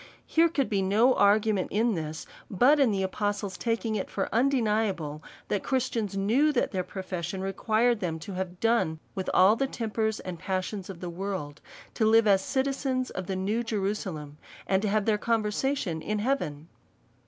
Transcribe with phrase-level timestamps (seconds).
[0.25, 5.21] Here could be no argument in this, but in the apostle's taking it for undeniable^
[5.47, 10.19] that Christians knew, that their profession required them to have done with all the tempers
[10.19, 11.61] and passions of this world,
[11.93, 16.67] to live as citizens of the new Jerusalem, and to have their conversation in heaven.